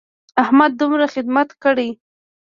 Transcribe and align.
احمد 0.43 0.71
د 0.77 0.81
مور 0.89 1.01
خدمت 1.15 1.49
کړی. 1.63 1.89